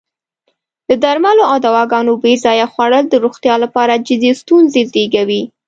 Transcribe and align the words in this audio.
د 0.89 0.91
درملو 1.03 1.43
او 1.51 1.57
دواګانو 1.65 2.13
بې 2.23 2.33
ځایه 2.45 2.67
خوړل 2.73 3.05
د 3.09 3.15
روغتیا 3.23 3.55
لپاره 3.63 4.03
جدی 4.07 4.31
ستونزې 4.41 4.81
زېږوی. 4.91 5.43